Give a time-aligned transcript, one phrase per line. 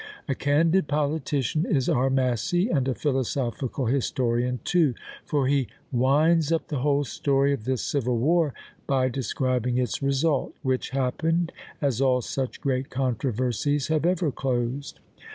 [0.27, 6.69] A candid politician is our Massey, and a philosophical historian too; for he winds up
[6.69, 8.51] the whole story of this civil war
[8.87, 11.51] by describing its result, which happened
[11.83, 14.99] as all such great controversies have ever closed.